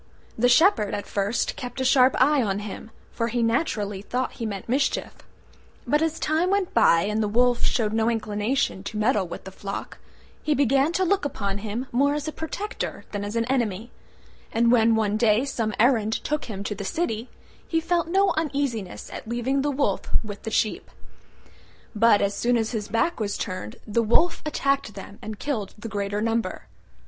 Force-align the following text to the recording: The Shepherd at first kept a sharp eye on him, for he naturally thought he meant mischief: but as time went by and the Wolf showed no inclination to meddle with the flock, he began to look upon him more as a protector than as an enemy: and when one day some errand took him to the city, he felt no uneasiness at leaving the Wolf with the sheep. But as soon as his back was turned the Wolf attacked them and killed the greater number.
The 0.35 0.49
Shepherd 0.49 0.95
at 0.95 1.05
first 1.05 1.55
kept 1.55 1.79
a 1.79 1.85
sharp 1.85 2.19
eye 2.19 2.41
on 2.41 2.57
him, 2.57 2.89
for 3.11 3.27
he 3.27 3.43
naturally 3.43 4.01
thought 4.01 4.31
he 4.31 4.47
meant 4.47 4.67
mischief: 4.67 5.13
but 5.85 6.01
as 6.01 6.19
time 6.19 6.49
went 6.49 6.73
by 6.73 7.01
and 7.03 7.21
the 7.21 7.27
Wolf 7.27 7.63
showed 7.63 7.93
no 7.93 8.09
inclination 8.09 8.81
to 8.85 8.97
meddle 8.97 9.27
with 9.27 9.43
the 9.43 9.51
flock, 9.51 9.99
he 10.41 10.55
began 10.55 10.91
to 10.93 11.03
look 11.03 11.23
upon 11.23 11.59
him 11.59 11.85
more 11.91 12.15
as 12.15 12.27
a 12.27 12.31
protector 12.31 13.05
than 13.11 13.23
as 13.23 13.35
an 13.35 13.45
enemy: 13.45 13.91
and 14.51 14.71
when 14.71 14.95
one 14.95 15.17
day 15.17 15.45
some 15.45 15.71
errand 15.79 16.13
took 16.23 16.45
him 16.45 16.63
to 16.63 16.73
the 16.73 16.83
city, 16.83 17.29
he 17.67 17.79
felt 17.79 18.07
no 18.07 18.31
uneasiness 18.31 19.07
at 19.13 19.27
leaving 19.27 19.61
the 19.61 19.69
Wolf 19.69 20.09
with 20.23 20.41
the 20.41 20.49
sheep. 20.49 20.89
But 21.95 22.23
as 22.23 22.33
soon 22.35 22.57
as 22.57 22.71
his 22.71 22.87
back 22.87 23.19
was 23.19 23.37
turned 23.37 23.75
the 23.85 24.01
Wolf 24.01 24.41
attacked 24.47 24.95
them 24.95 25.19
and 25.21 25.37
killed 25.37 25.75
the 25.77 25.87
greater 25.89 26.21
number. 26.23 26.65